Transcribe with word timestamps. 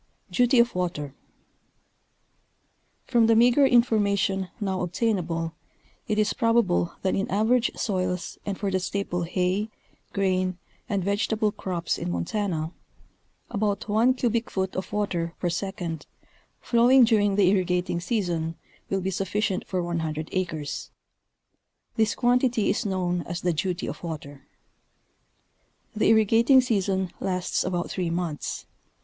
Duty 0.31 0.59
or 0.59 0.65
WATER. 0.73 1.13
From 3.05 3.27
the 3.27 3.35
meagre 3.35 3.67
information 3.67 4.49
now 4.59 4.81
obtainable 4.81 5.53
it 6.07 6.17
is 6.17 6.33
probable 6.33 6.93
that 7.03 7.13
in 7.13 7.29
average 7.29 7.69
soils 7.75 8.39
and 8.43 8.57
for 8.57 8.71
the 8.71 8.79
staple 8.79 9.21
hay, 9.21 9.69
grain 10.11 10.57
and 10.89 11.03
vegetable 11.03 11.51
crops 11.51 11.99
in 11.99 12.09
Montana, 12.09 12.73
about 13.51 13.87
one 13.87 14.15
cubic 14.15 14.49
foot 14.49 14.75
of 14.75 14.91
water 14.91 15.35
per 15.39 15.51
second, 15.51 16.07
flow 16.61 16.89
ing 16.89 17.03
during 17.03 17.35
the 17.35 17.51
irrigating 17.51 17.99
season, 17.99 18.55
will 18.89 19.01
be 19.01 19.11
sufticient 19.11 19.67
for 19.67 19.83
100 19.83 20.29
acres; 20.31 20.89
this 21.95 22.15
quantity 22.15 22.71
is 22.71 22.87
known 22.87 23.21
as 23.27 23.41
the" 23.41 23.53
duty 23.65 23.85
of 23.85 24.01
water." 24.01 24.47
The 25.95 26.09
irrigating 26.09 26.59
season 26.61 27.11
lasts 27.19 27.63
about 27.63 27.91
three 27.91 28.09
months. 28.09 28.65